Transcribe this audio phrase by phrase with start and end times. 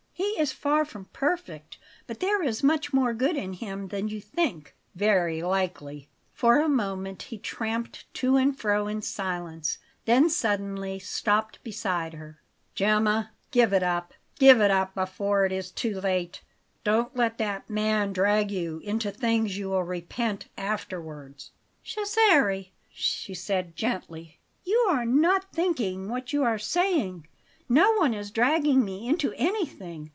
[0.13, 4.19] He is far from perfect, but there is much more good in him than you
[4.21, 10.97] think." "Very likely." For a moment he tramped to and fro in silence, then suddenly
[10.99, 12.41] stopped beside her.
[12.75, 14.13] "Gemma, give it up!
[14.39, 16.41] Give it up before it is too late!
[16.83, 21.51] Don't let that man drag you into things you will repent afterwards."
[21.83, 27.27] "Cesare," she said gently, "you are not thinking what you are saying.
[27.69, 30.09] No one is dragging me into anything.